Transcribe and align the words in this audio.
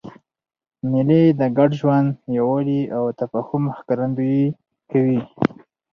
مېلې 0.89 1.21
د 1.39 1.41
ګډ 1.57 1.69
ژوند، 1.79 2.09
یووالي 2.37 2.81
او 2.97 3.03
تفاهم 3.19 3.63
ښکارندویي 3.77 4.45
کوي. 4.91 5.19